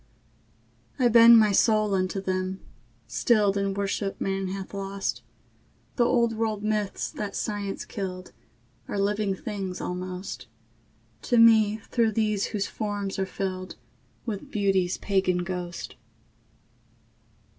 [0.97, 2.59] I bend my soul unto them,
[3.05, 5.21] stilled In worship man hath lost;
[5.95, 8.31] The old world myths that science killed
[8.87, 10.47] Are living things almost
[11.21, 13.75] To me through these whose forms are filled
[14.25, 15.95] With Beauty's pagan ghost.